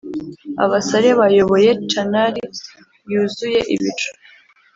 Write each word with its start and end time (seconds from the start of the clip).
abasare 0.63 1.09
bayoboye 1.19 1.69
canari 1.91 2.43
yuzuye 3.11 3.59
ibicu, 3.73 4.09